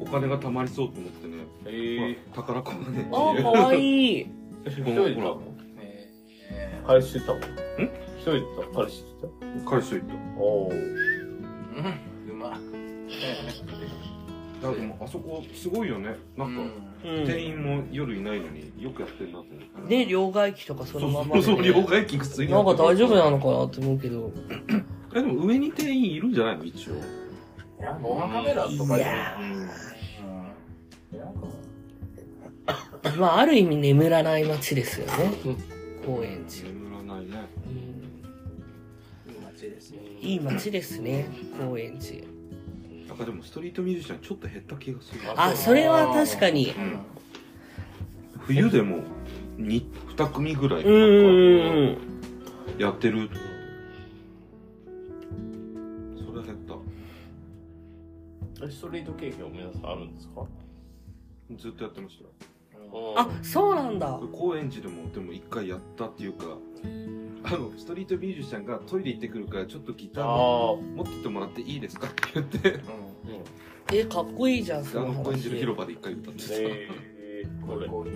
[0.00, 1.36] お金が貯まりそうと思ってね。
[1.66, 3.08] えほら宝箱がね。
[3.10, 3.80] ー、あ、かわい。
[3.80, 4.20] い。
[4.66, 5.20] 一人でいた。
[5.22, 5.42] の
[5.78, 7.34] えー彼氏いた。
[7.34, 8.42] のん一人
[8.74, 9.04] 彼氏い
[9.64, 9.70] た。
[9.70, 10.14] 返しといた。
[10.38, 10.70] おお。
[10.70, 10.76] うん、
[12.30, 12.58] うま。
[14.60, 16.72] いやでもあそこすごいよねなんか、うん
[17.26, 21.42] 店員も夜いないのによくやってるなと思ってね、両替機とかそそうのままで、ね。
[21.42, 24.30] そう両替機普通になんか大丈夫なのかなって思うけど。
[25.16, 26.64] えでも上に店員いるんじゃないの？
[26.64, 26.96] 一応い
[27.80, 29.02] や、防犯カメラとかで。
[29.02, 29.52] いやうん。
[29.52, 29.70] うん
[33.02, 35.12] なんかまあ、ある意味眠らない街ですよね。
[36.04, 36.68] 高円寺。
[36.68, 37.30] 眠らないね
[37.66, 39.98] うんいい街ですね。
[40.20, 41.26] いい街ですね、
[41.58, 42.26] 高円寺。
[43.10, 45.20] なんかでもストリートミュージシャンちょっと減った気がする。
[45.36, 46.70] あ、それは確かに。
[46.70, 46.98] うん。
[48.38, 48.98] 冬でも
[49.58, 49.82] 2,
[50.16, 52.80] 2組ぐらいうんうんうん。
[52.80, 53.28] やってる。
[56.16, 56.58] それ減っ
[58.60, 58.64] た。
[58.64, 60.46] えストリート経験は皆さんあるんですか？
[61.58, 62.30] ずっとやってましたよ。
[63.16, 64.20] あ、そうなんだ。
[64.32, 66.44] 高円寺でもでも一回やったっていうか
[67.42, 72.80] あのストリートミュージシャンがトイレ行ってくるからちょっとギターあ持ってってもらっていいですかって言ってう
[73.92, 75.60] え、かっこいいじゃん、あそのの高円寺の話。
[75.60, 77.68] 広場で一回歌ってたえー、ん。
[77.68, 78.10] これコーヒ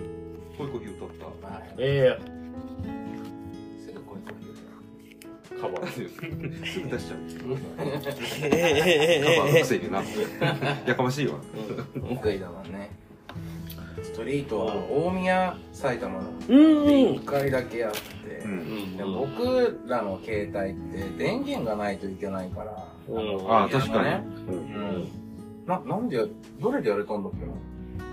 [0.57, 1.09] 恋コーヒー歌っ
[1.41, 1.53] たー。
[1.53, 1.73] はい。
[1.79, 2.17] え
[3.85, 5.99] すぐコーヒー、カバーす
[6.79, 7.19] ぐ出しちゃう
[7.77, 10.03] えカバーのくせにな
[10.87, 12.09] やかましいわー。
[12.15, 12.91] 得意だもんね。
[14.15, 16.85] ストリートは大宮、埼玉のうんうん
[17.17, 17.25] 1。
[17.25, 18.37] 回だけあって。
[18.45, 18.53] うんう
[18.85, 22.87] んでも僕らの携帯って電源がないといけないから。
[23.09, 24.23] うんああ確かにね。
[24.47, 25.07] うん。
[25.65, 26.23] な、なんでや、
[26.61, 27.51] どれでやれたんだっけな？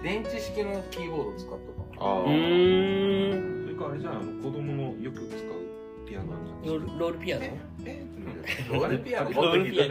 [0.02, 1.50] 電池式のキーボード使っ
[1.96, 3.64] たかなああうーん。
[3.66, 7.44] それかあれじゃんあの子供のよく使うピアノあるじゃんロールロールピアノ？
[7.86, 8.02] え？
[8.70, 9.84] うんロールピアノロールピア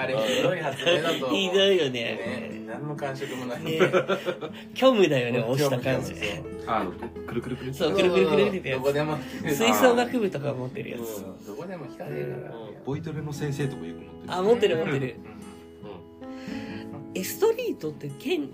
[0.00, 1.38] あれ、ひどい発明だと思う。
[1.38, 1.90] ひどいよね。
[1.90, 3.64] ね何の感触もない。
[3.64, 3.78] ね
[4.74, 6.14] 虚無だよね、押した感じ。
[6.66, 9.18] あのくるくるくるそうくるくるくるってやつどこでも。
[9.42, 11.00] 吹奏楽部とか持ってるやつ。
[11.00, 12.54] うんどこでも弾かねえから。
[12.84, 15.16] ボイトレの先生とかよく持ってるあ、持ってる持ってる。
[15.16, 15.38] うん
[17.14, 18.50] え、ストリートって権、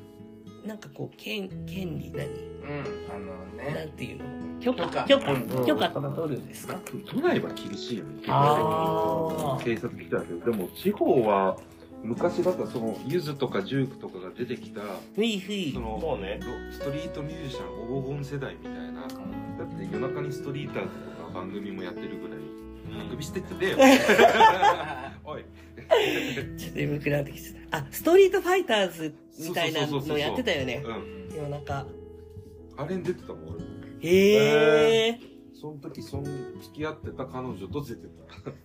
[0.66, 2.26] なんかこう、権、権利何？
[2.26, 3.26] うん、あの
[3.62, 3.92] なんね。
[3.96, 4.60] ていうの？
[4.60, 4.86] 許可。
[4.86, 5.04] 許可。
[5.04, 5.32] 許可。
[5.32, 6.78] うん許可とか取るんですか？
[7.06, 8.22] 都内は厳しいよね。
[8.28, 9.64] あー。
[9.64, 11.58] 警察来たけどでも地方は
[12.02, 14.80] 昔だったらそのゆずとかジュークとかが出てきた
[15.14, 15.72] ふいふい。
[15.74, 15.80] そ。
[15.80, 16.40] のそうね。
[16.40, 19.08] ロストリートミュージシャン黄金世代みたいなだっ
[19.78, 22.38] て夜中にストリーターズとか番組もやってるぐらい。
[22.96, 23.78] 番組してってねよ。
[25.24, 25.44] おい。
[26.56, 27.78] ちょっと眠くなってきちゃった。
[27.78, 30.82] あ、ストリートファイターズみたいなのやってたよね。
[30.84, 31.36] うん。
[31.36, 31.86] 夜中。
[32.76, 34.08] あれに出てたもん俺。
[34.08, 35.20] へえ。
[35.54, 38.06] その時その付き合ってた彼女と出て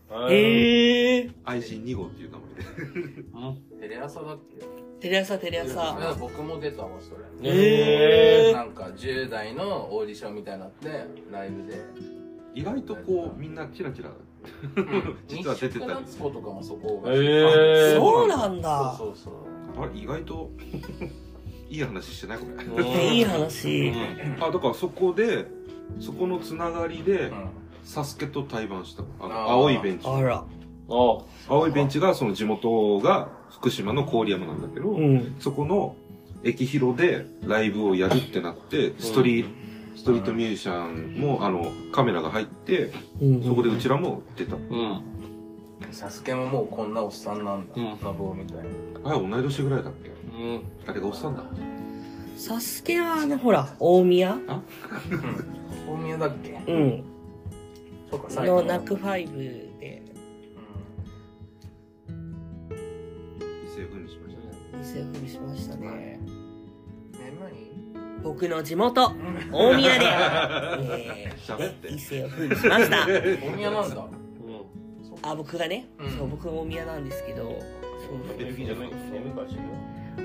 [0.10, 0.30] た。
[0.30, 1.30] へえ。
[1.46, 3.88] 愛人2号っていう名前で。
[3.88, 4.66] テレ朝だっけ？
[5.00, 6.18] テレ朝テレいや朝。
[6.20, 7.12] 僕も出たわそ
[7.44, 7.50] れ。
[7.50, 8.54] へえ。
[8.54, 10.88] なんか10代のオーディションみたいになって
[11.32, 11.78] ライブで。
[12.54, 14.12] 意外とこうみんなチラチラ。
[15.28, 15.94] 実は出てたり。
[15.94, 18.96] とかもそこえそうなんだ。
[18.98, 19.34] そうそうそう
[19.78, 20.52] あれ意外と
[21.70, 22.66] いい話してないこれ。
[22.66, 23.16] うん。
[23.16, 23.92] いい話。
[24.40, 25.48] あだからそこで
[26.00, 27.50] そこのつながりで、うん。
[27.84, 29.50] サスケと対バンしたあのあー。
[29.52, 30.08] 青いベンチ。
[30.08, 30.46] あら。
[30.88, 35.36] お青いベンチがその地元が福島の郡山なんだけど、うん。
[35.40, 35.96] そこの
[36.44, 39.48] 駅広でライブをやるってなってストリー、
[39.96, 43.44] ストリートミュージシャンもあのカメラが入ってうん。
[43.44, 45.02] そこでうちらも出た、うん
[45.92, 47.84] サスケももうこんなおっさんなんだうん。
[48.02, 48.64] ノブオみたいな
[49.12, 50.10] あれ同い年ぐらいだっけ？
[50.10, 50.62] うん。
[50.88, 51.44] あれがおっさんだ。
[52.38, 54.34] サスケはあの、ほら、大宮？
[54.34, 54.42] うん。
[55.94, 56.52] 大宮だっけ？
[56.68, 57.04] うん。
[58.12, 58.68] そうか最後の。
[58.68, 59.38] ナックファイブ
[59.80, 60.04] で、
[63.66, 64.78] 一世風にしましたね。
[64.80, 66.20] 店を踏みしましたね。
[67.14, 67.70] 眠い。
[68.24, 69.12] 僕の地元、
[69.52, 71.90] 大宮で、 え喋って。
[71.90, 73.06] ー、一世を風にしました。
[73.08, 74.08] 大宮なんだ
[75.22, 79.62] あ、僕がね、うんそう、僕大宮なんですけど、そうエレキじゃない眠いからしる？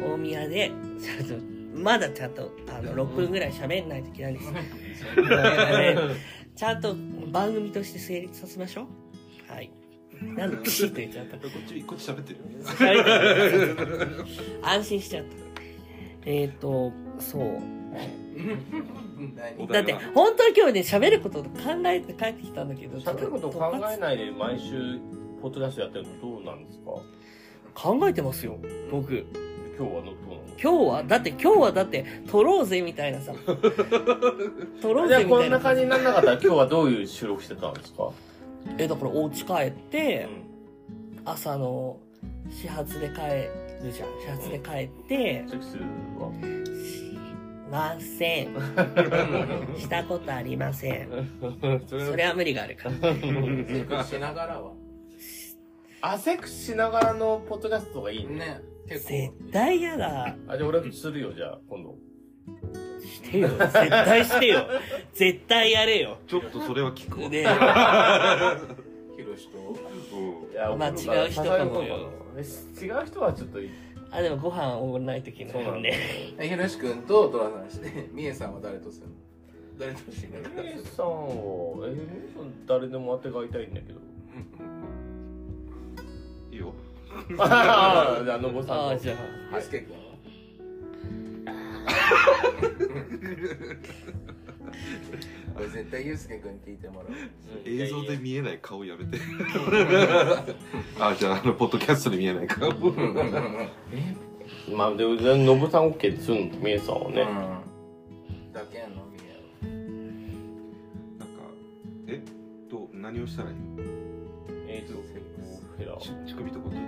[0.04, 1.44] 大宮で、ちょっと、
[1.78, 4.54] まだちゃんと、あの、6分ぐらい喋んないといけないんです よ。
[6.56, 6.94] ちゃんと
[7.32, 8.86] 番組として成立させましょ
[9.48, 9.52] う。
[9.52, 9.70] はい。
[10.22, 14.24] なんでピシッと言っちゃったこっちこっち喋ってるよ喋ってる
[14.62, 15.30] 安心しちゃった。
[16.24, 17.58] えっ、ー、と、そう。
[19.16, 21.48] 何だって、本当に今日ね、喋ること考
[21.86, 24.98] えて帰ってきたんだけど、喋ること考えないで毎週
[25.40, 26.90] ポッドキャストやってるのどうなんですか？
[27.74, 28.58] 考えてますよ、
[28.90, 29.24] 僕。
[29.76, 30.42] 今日はのどうなの？
[30.62, 33.32] 今日はだって今日はだって、撮ろうぜみたいなさ。
[34.80, 35.28] 撮ろうぜみたいな。
[35.28, 38.10] こんな感じにならなかったら今日はどういう収録してたんですか？
[38.78, 41.96] え、だからお家帰って、う朝の
[42.50, 44.08] 始発で帰るじゃん。
[44.20, 45.76] 始発で帰ってん、セックス
[46.18, 46.30] は
[46.82, 47.13] し
[47.74, 48.54] ません。
[49.76, 51.08] したことありません。
[51.86, 52.90] そそれは無理があるから。
[52.94, 54.72] セックスしながらは
[56.00, 60.36] あセックスしながらのポッドキャストがいいねね結絶構対嫌だ。
[60.46, 61.96] あじゃあ俺するよじゃあ今度
[63.00, 63.48] してよ。
[63.48, 64.66] 絶対してよ。
[65.12, 66.18] 絶対やれよ。
[66.28, 67.42] ちょっとそれは聞くわ、ね
[69.16, 69.58] ヒロシと？
[69.58, 69.72] う
[70.50, 72.08] んいやまあ違う人かもよ
[72.80, 73.70] 違う人はちょっといい
[74.14, 75.98] あ、でもご飯おごらないといけなそうなんだいもんね。
[76.38, 79.14] えヒロシ君とトラさんしてミエさんは誰とするの？
[79.78, 80.42] 誰としない
[80.76, 81.96] 姉さんをえ姉
[82.32, 83.98] さん誰でも当てがいたいんだけど。
[86.52, 86.72] いいよ。
[87.38, 89.14] あ あじゃあのぼさんああ、のじゃ
[89.52, 89.56] あ。
[89.56, 90.04] ユスケ君は？
[95.54, 97.08] これ絶対ユースケ君に聞いてもらう。
[97.64, 99.18] 映像で見えない顔やめて。
[100.98, 102.70] あじゃああのポッドキャストで見えない顔。
[104.74, 107.26] まあでものぶさん OK ですんのみえさんはね、
[108.52, 109.18] だけやのみ
[111.18, 111.34] なんか
[112.08, 112.20] え？
[112.70, 112.88] どう？
[112.92, 113.56] 何をしたらいい？
[113.56, 113.62] の
[114.68, 114.94] えーと
[115.76, 116.78] フェラち乳首とかずっ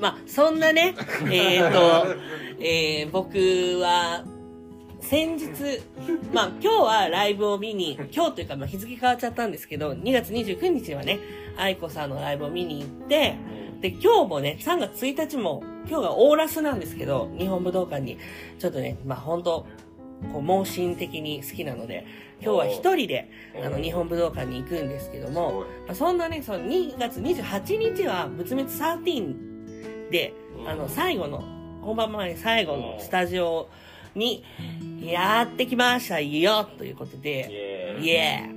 [0.00, 0.94] まあ、そんなね、
[1.30, 2.06] えっ、と、
[2.60, 3.38] えー、僕
[3.80, 4.24] は、
[5.08, 5.46] 先日、
[6.32, 11.20] まあ、今日はライブを見に、今日というか、まあ、日付変わっちゃったんですけど、2月29日はね、
[11.56, 13.36] 愛子さんのライブを見に行って、
[13.80, 18.18] で、今日もね、3月1日も、今日がオーラスなんですけど、日本武道館に、
[18.58, 19.66] ちょっとね、まあ、本当
[20.32, 22.04] こう、盲信的に好きなので、
[22.42, 23.30] 今日は一人で、
[23.64, 30.34] あの、日本武道館に行くんですけども、まあ、そんなね、その2月28日は、仏滅13で、
[30.66, 31.44] あの、最後の、
[31.82, 33.68] 本番前に最後のスタジオ
[34.16, 34.42] に
[35.00, 38.10] やってきましたよということイで、エーイ。
[38.10, 38.56] エー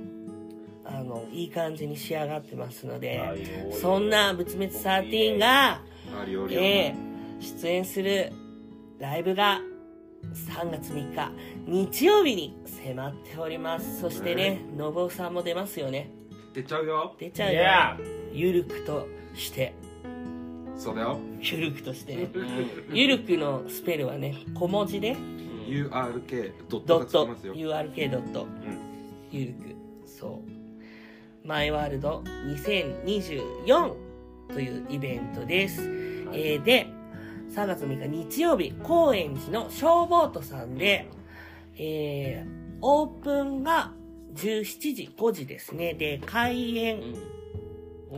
[0.84, 5.82] あの、いい感じに仕上がってますので、よそんな仏滅13が、
[6.50, 8.32] えー出演する
[8.98, 9.60] ライブが
[10.34, 11.32] 3月3日
[11.66, 14.00] 日曜日に迫っております。
[14.00, 16.10] そしてね、のぼうさんも出ますよね。
[16.52, 17.14] 出ちゃうよ。
[17.18, 18.04] 出ちゃうよ。
[18.32, 19.74] ゆるくとして、
[20.76, 21.18] そうだよ。
[21.40, 22.28] ゆるくとしてね。
[22.34, 25.16] ーゆるくのスペルはね、小文字で、
[25.70, 28.46] URK ドットますよ、URK ドット、
[29.30, 30.42] ゆるく、そ
[31.44, 31.46] う。
[31.46, 33.94] マイワールド2024
[34.52, 35.82] というイベントです。
[36.32, 36.88] えーで、
[37.50, 41.08] 3月6日日曜日、高円寺のショーボートさんで、
[41.76, 43.92] えー、オープンが
[44.34, 45.94] 17時、5時ですね。
[45.94, 47.39] で、開演、うん。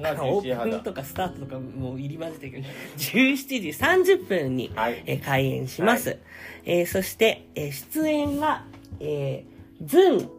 [0.00, 0.76] がオ11時半だ。
[0.78, 2.64] ープンとかスタートとかもう入り混じってるけど、
[2.98, 5.02] 17時30分に、はい。
[5.06, 6.18] えー開演します。
[6.64, 8.64] えーそして、えー出演が、
[9.00, 10.30] えー、ズン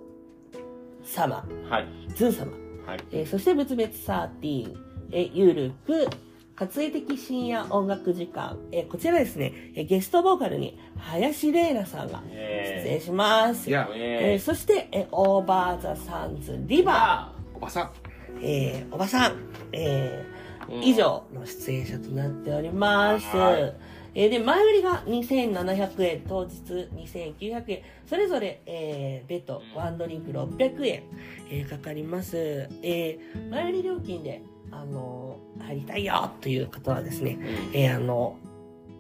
[1.06, 1.88] 様、はい。
[2.16, 2.52] ズン様、
[2.86, 3.00] はい。
[3.12, 4.76] えーそして、仏別13、
[5.12, 6.08] えーゆるく、
[6.56, 13.70] 活営的深夜音楽時間、えーこちらですね、えーゲストボーカルに、林玲奈さんが出演えします。
[13.70, 13.88] いや。
[13.92, 14.36] ー、え。
[14.36, 17.84] ーそして、えーオーバーザサンズリバおばさん。
[17.86, 18.03] ー、
[18.42, 19.34] えーおばさん、
[19.72, 20.84] えーうん。
[20.84, 23.26] 以上の出演者となっております。
[23.36, 23.76] はい。
[24.16, 26.56] えーで、前売りが2700円、当日
[26.96, 31.04] 2900円、それぞれ、えー、ベッド、ワンドリンク600円、
[31.50, 32.38] えーかかります。
[32.38, 34.42] えー前売り料金で、
[34.72, 37.78] あのー入りたいよという方はですね、うん。
[37.80, 38.38] えーあの、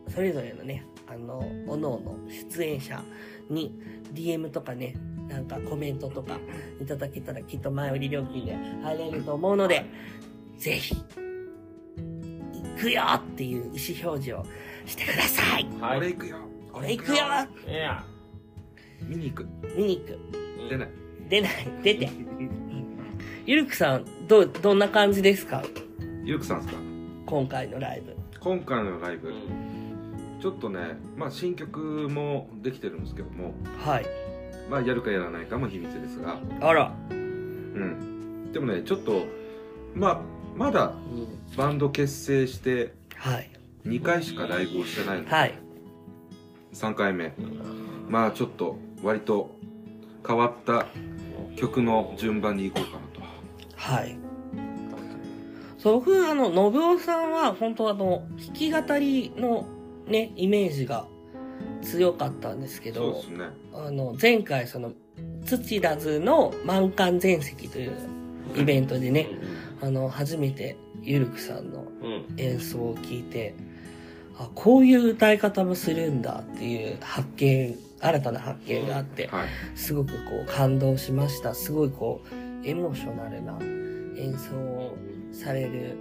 [0.09, 3.01] それぞれのね、あの、おのおの出演者
[3.49, 3.73] に
[4.13, 4.95] DM とかね、
[5.33, 6.37] なんかコメントとか
[6.79, 9.83] いただけたらきっと前売り料金で入れると思うので、
[10.59, 11.03] ぜひ、行
[12.79, 14.45] くよっていう意思表示を
[14.85, 15.67] してください。
[15.81, 15.97] はい。
[15.97, 16.37] 俺行くよ
[16.71, 18.05] 俺行くよいや。
[19.01, 20.19] 見に行く見に行く。
[20.69, 20.89] 出ない
[21.29, 21.51] 出ない。
[21.81, 22.09] 出て。
[23.47, 25.63] ゆるくさん、どう、どんな感じですか？
[26.23, 26.79] ゆうくさんですか？
[27.25, 28.15] 今回のライブ。
[28.39, 29.35] 今回のライブ、うん。
[30.39, 34.05] ちょっとねまあ新曲もできてるんですけどもはい。
[34.69, 36.93] まあやるかやらないかも秘密ですがあら。
[37.09, 39.25] うんでもねちょっと
[39.95, 40.21] まあ
[40.55, 40.93] まだ
[41.57, 43.49] バンド結成してはい。
[43.85, 45.53] 2回しかライブをしてないので、はい。
[46.73, 47.33] 3回目
[48.09, 49.55] まあちょっと割と
[50.25, 50.85] 変わった
[51.55, 53.21] 曲の順番に行こうかなと
[53.75, 54.17] はい。
[55.77, 59.65] そう、僕、あの、信夫さんは、本当あの、弾き語りの
[60.07, 61.07] ね、イメージが
[61.81, 64.93] 強かったんですけどねあの、前回、その、
[65.45, 67.93] 土田図の満館全席という
[68.55, 69.27] イベントでね、
[69.81, 72.25] あの、初めてゆるくさんのうん。
[72.37, 73.53] 演奏を聞いて、
[74.37, 81.53] あ、こういう歌い方もするんだっていう発見、新たな発見があって、はいすごくこう感動しました。
[81.53, 83.57] すごいこう、エモーショナルな
[84.17, 84.97] 演奏を
[85.31, 85.97] される、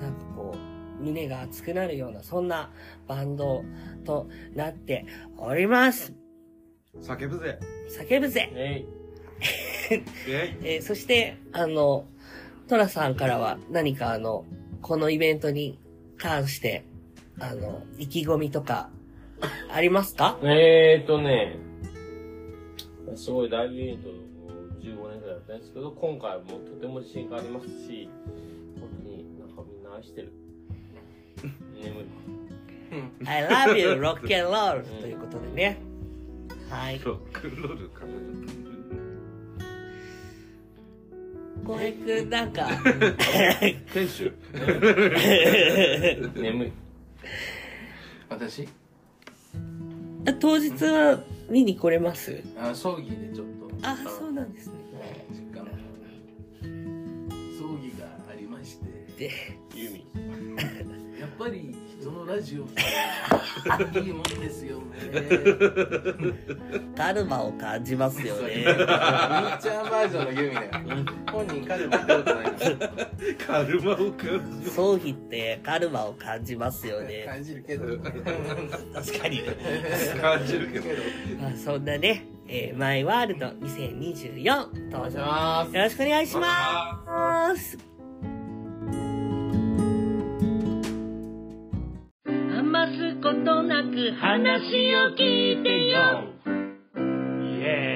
[0.00, 0.67] なんかこう、
[1.00, 2.70] 胸が熱くなるような、そんな
[3.06, 3.64] バンド
[4.04, 5.06] となって
[5.36, 6.12] おります。
[7.00, 7.58] 叫ぶぜ
[7.90, 8.84] 叫ぶぜえ
[10.28, 12.06] ええーそして、あの、
[12.68, 14.44] トラさんからは何かあの、
[14.82, 15.78] このイベントに
[16.16, 16.84] 関して、
[17.38, 18.90] あの、意気込みとか、
[19.70, 20.38] ありますか？
[20.42, 20.46] い。
[20.46, 21.56] えーとね、
[23.14, 24.12] すごい大イベントを
[24.80, 28.08] 15年くらいやったんですけど、今回はもうとても自信がありますし、
[28.80, 30.32] 本当になんかみんな愛してる。
[31.82, 32.04] 眠い。
[33.26, 34.82] ?I love you, rock and roll!
[35.00, 35.78] ということでね。
[36.70, 37.00] はい。
[37.04, 38.02] ロックンロールか
[41.66, 42.66] 小平くん、なんか、
[43.92, 44.32] 店主
[46.40, 46.72] 眠い。
[48.30, 48.66] 私？
[50.40, 52.42] 当日は見に来れます？
[52.58, 54.74] あ葬儀でちょっとあ、そうなんですね。
[55.30, 55.66] 実家の
[57.58, 58.86] 葬儀がありまして
[59.28, 59.30] で、
[61.38, 62.66] ぱり人のラジオっ
[63.92, 64.84] ていいもんですよね
[66.96, 68.56] カルマを感じますよね。
[68.56, 70.70] みっちゃんバージョンのユミだよ
[71.30, 72.46] 本人彼もったことない
[73.46, 77.24] カルマを感じ葬儀ってカルマを感じますよね。
[77.28, 79.42] 感じるけど確かに。
[80.20, 80.86] 感じるけど
[81.40, 85.20] まあ、そんなね、えーマイワールド2024登場。
[85.20, 85.76] よます。
[85.76, 87.87] ろしくお願いします。
[94.12, 96.22] 話を聞いてよ。
[97.42, 97.88] イエ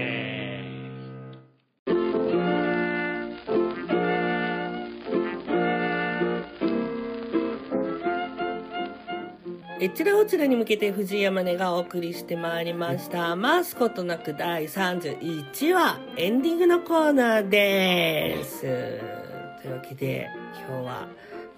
[9.81, 13.31] えちらおちらに向けて藤井山根がお送りしてまいりました。
[13.31, 18.61] 余すことなく第31話エンディングのコーナーです。
[18.61, 20.29] というわけで
[20.69, 21.09] 今日は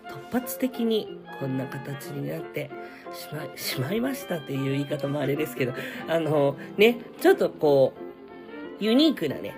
[0.08, 2.70] 突発的にこんな形になって
[3.12, 5.72] しまい、しまいましたっていう言い方もあれですけど、
[6.08, 7.94] あのね、ちょっとこ
[8.80, 9.54] う、ユニークなね。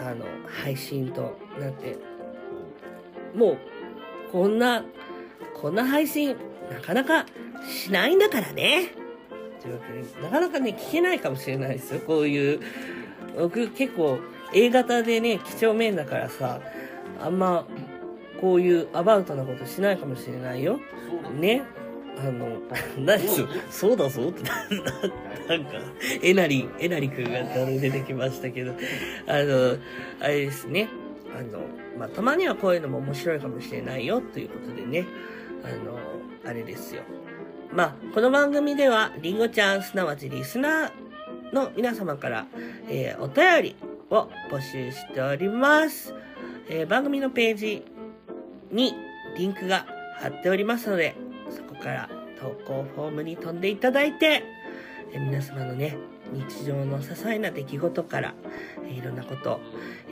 [0.00, 1.98] あの、配信となって、
[3.34, 3.58] もう、
[4.32, 4.84] こんな、
[5.60, 6.36] こんな配信、
[6.70, 7.26] なかなか
[7.68, 8.94] しないんだからね。
[9.60, 12.00] というわけで、なかなかね、聞けないかもしれないですよ。
[12.00, 12.60] こういう、
[13.38, 14.18] 僕結構、
[14.54, 16.60] A 型でね、几帳面だからさ、
[17.20, 17.66] あんま、
[18.40, 20.80] こういうアバウトなことしないかもしれないよ。
[21.38, 21.62] ね。
[22.18, 22.58] あの、
[22.98, 24.42] 何そそうだぞって、
[25.48, 25.72] なんか、
[26.22, 27.42] えなり、えなりくんが
[27.80, 28.72] 出てきましたけど、
[29.26, 29.76] あの、
[30.20, 30.88] あれですね。
[31.34, 31.60] あの、
[31.98, 35.06] まあ、たまにはこういうのも面白いかもしれないよ、ということでね。
[35.64, 35.98] あの、
[36.44, 37.02] あれですよ。
[37.72, 42.46] まあ、この番組では、りんごちゃん、すなわちリスナーの皆様から、
[42.88, 43.76] えーお便り
[44.10, 46.14] を募集しております。
[46.68, 47.82] えー番組のページ
[48.70, 48.94] に
[49.36, 49.86] リンクが
[50.18, 51.14] 貼っておりますので、
[51.50, 52.10] そこから
[52.40, 54.44] 投稿フォームに飛んでいただいて、
[55.12, 55.96] え皆様のね、
[56.32, 58.34] 日常の些細な出来事から、
[58.86, 59.60] えいろんなこと、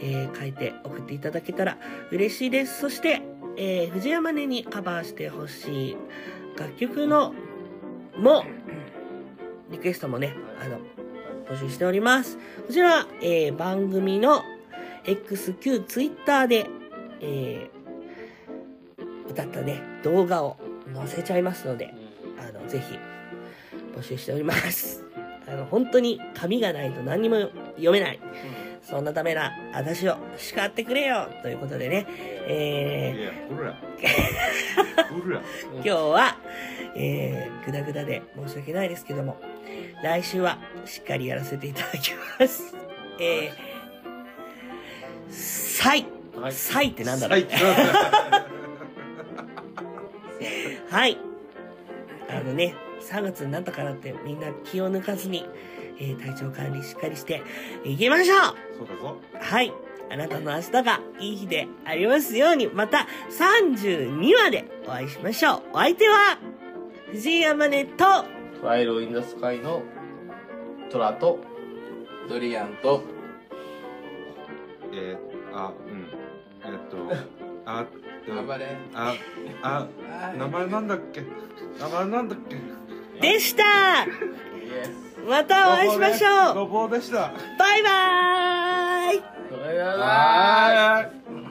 [0.01, 1.79] えー書いて送っていただけたら
[2.11, 2.81] 嬉しいです。
[2.81, 3.23] そして、
[3.57, 5.97] えー藤山根にカバーしてほしい
[6.59, 7.35] 楽曲の、
[8.17, 8.45] も、
[9.71, 10.81] リクエストもね、あの、
[11.49, 12.37] 募集しております。
[12.67, 14.43] こちら、えー番組の
[15.05, 16.67] XQ ツイッターで、
[17.21, 17.78] えー
[19.29, 20.57] 歌ったね、動画を
[20.95, 21.95] 載せちゃいますので、
[22.39, 22.99] あの、ぜひ、
[23.97, 25.05] 募集しております。
[25.47, 28.21] あの、本当に紙がないと何にも読めない。
[28.83, 31.29] そんなためな私を叱ってくれよ。
[31.43, 32.07] ということでね、
[32.47, 33.89] えー
[35.75, 36.37] 今日は、
[36.95, 39.37] えー、ぐだぐだで申し訳ないですけども、
[40.03, 42.75] 来週はしっかりやらせていただきます。
[43.21, 43.53] えー、
[45.31, 46.07] サイ。
[46.41, 46.53] はい。
[46.53, 47.47] サイってなんだろう。
[47.51, 48.58] 最強
[50.91, 51.19] はい。
[52.29, 55.47] あのね、3月になったからってみんな気を抜かずに、
[55.99, 57.43] えー体調管理しっかりして
[57.85, 58.39] いきましょう
[58.79, 59.73] そうだぞはい。
[60.11, 65.63] あなたの明日がいい日でありますように、また32話でお会いしましょう。
[65.73, 66.39] お相手は、
[67.11, 68.05] 藤井山根と、
[68.61, 69.83] ファイルインダスカイの
[70.91, 71.39] トラと
[72.29, 73.03] ドリアンと
[74.93, 76.09] えー、あうん
[76.65, 76.97] えっと
[77.67, 77.87] あ
[78.29, 79.15] 暴れあ
[79.63, 79.89] あは
[80.35, 81.23] い名前なんだっけ？
[81.81, 82.57] 名前なんだっけ？
[83.21, 83.65] でした。
[85.29, 86.55] またお会いしましょう。
[86.55, 87.33] ごぼうでした。
[87.59, 89.23] バイバーイ。
[89.51, 91.48] それだなはーい